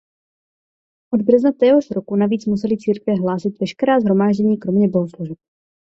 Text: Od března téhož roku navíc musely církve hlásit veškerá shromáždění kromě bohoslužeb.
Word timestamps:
Od 1.13 1.21
března 1.21 1.51
téhož 1.51 1.91
roku 1.91 2.15
navíc 2.15 2.45
musely 2.45 2.77
církve 2.77 3.13
hlásit 3.15 3.59
veškerá 3.59 3.99
shromáždění 3.99 4.57
kromě 4.57 4.87
bohoslužeb. 4.89 5.37